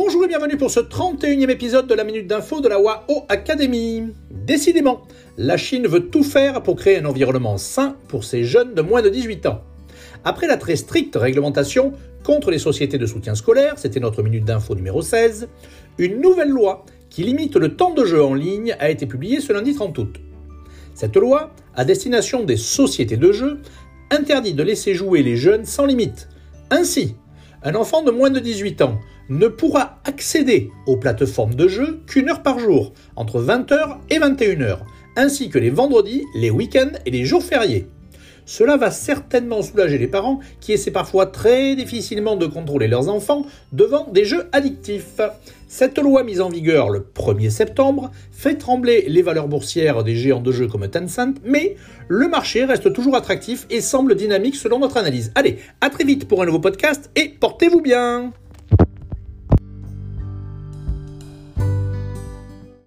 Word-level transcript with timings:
Bonjour 0.00 0.24
et 0.24 0.28
bienvenue 0.28 0.56
pour 0.56 0.70
ce 0.70 0.78
31e 0.78 1.50
épisode 1.50 1.88
de 1.88 1.94
la 1.94 2.04
Minute 2.04 2.28
d'Info 2.28 2.60
de 2.60 2.68
la 2.68 2.78
WAO 2.78 3.24
Academy. 3.28 4.04
Décidément, 4.30 5.02
la 5.36 5.56
Chine 5.56 5.88
veut 5.88 6.08
tout 6.08 6.22
faire 6.22 6.62
pour 6.62 6.76
créer 6.76 6.98
un 6.98 7.04
environnement 7.04 7.58
sain 7.58 7.96
pour 8.06 8.22
ses 8.22 8.44
jeunes 8.44 8.74
de 8.74 8.80
moins 8.80 9.02
de 9.02 9.08
18 9.08 9.46
ans. 9.46 9.60
Après 10.24 10.46
la 10.46 10.56
très 10.56 10.76
stricte 10.76 11.16
réglementation 11.16 11.94
contre 12.22 12.52
les 12.52 12.60
sociétés 12.60 12.96
de 12.96 13.06
soutien 13.06 13.34
scolaire, 13.34 13.74
c'était 13.76 13.98
notre 13.98 14.22
Minute 14.22 14.44
d'Info 14.44 14.76
numéro 14.76 15.02
16, 15.02 15.48
une 15.98 16.20
nouvelle 16.20 16.50
loi 16.50 16.86
qui 17.10 17.24
limite 17.24 17.56
le 17.56 17.74
temps 17.74 17.92
de 17.92 18.04
jeu 18.04 18.22
en 18.22 18.34
ligne 18.34 18.76
a 18.78 18.90
été 18.90 19.04
publiée 19.04 19.40
ce 19.40 19.52
lundi 19.52 19.74
30 19.74 19.98
août. 19.98 20.14
Cette 20.94 21.16
loi, 21.16 21.50
à 21.74 21.84
destination 21.84 22.44
des 22.44 22.56
sociétés 22.56 23.16
de 23.16 23.32
jeux, 23.32 23.58
interdit 24.12 24.54
de 24.54 24.62
laisser 24.62 24.94
jouer 24.94 25.24
les 25.24 25.36
jeunes 25.36 25.64
sans 25.64 25.86
limite. 25.86 26.28
Ainsi, 26.70 27.16
un 27.64 27.74
enfant 27.74 28.04
de 28.04 28.12
moins 28.12 28.30
de 28.30 28.38
18 28.38 28.82
ans 28.82 29.00
ne 29.28 29.48
pourra 29.48 30.00
accéder 30.04 30.70
aux 30.86 30.96
plateformes 30.96 31.54
de 31.54 31.68
jeu 31.68 32.00
qu'une 32.06 32.28
heure 32.28 32.42
par 32.42 32.58
jour, 32.58 32.92
entre 33.16 33.42
20h 33.42 33.98
et 34.10 34.18
21h, 34.18 34.78
ainsi 35.16 35.50
que 35.50 35.58
les 35.58 35.70
vendredis, 35.70 36.24
les 36.34 36.50
week-ends 36.50 36.98
et 37.06 37.10
les 37.10 37.24
jours 37.24 37.42
fériés. 37.42 37.86
Cela 38.48 38.78
va 38.78 38.90
certainement 38.90 39.60
soulager 39.60 39.98
les 39.98 40.06
parents 40.06 40.40
qui 40.60 40.72
essaient 40.72 40.90
parfois 40.90 41.26
très 41.26 41.76
difficilement 41.76 42.34
de 42.34 42.46
contrôler 42.46 42.88
leurs 42.88 43.10
enfants 43.10 43.44
devant 43.72 44.08
des 44.10 44.24
jeux 44.24 44.48
addictifs. 44.52 45.20
Cette 45.68 45.98
loi 45.98 46.24
mise 46.24 46.40
en 46.40 46.48
vigueur 46.48 46.88
le 46.88 47.00
1er 47.00 47.50
septembre 47.50 48.10
fait 48.32 48.54
trembler 48.54 49.04
les 49.06 49.20
valeurs 49.20 49.48
boursières 49.48 50.02
des 50.02 50.16
géants 50.16 50.40
de 50.40 50.50
jeux 50.50 50.66
comme 50.66 50.88
Tencent, 50.88 51.34
mais 51.44 51.76
le 52.08 52.26
marché 52.26 52.64
reste 52.64 52.90
toujours 52.94 53.16
attractif 53.16 53.66
et 53.68 53.82
semble 53.82 54.14
dynamique 54.14 54.56
selon 54.56 54.78
notre 54.78 54.96
analyse. 54.96 55.30
Allez, 55.34 55.58
à 55.82 55.90
très 55.90 56.04
vite 56.04 56.26
pour 56.26 56.40
un 56.42 56.46
nouveau 56.46 56.58
podcast 56.58 57.10
et 57.16 57.28
portez-vous 57.28 57.82
bien 57.82 58.32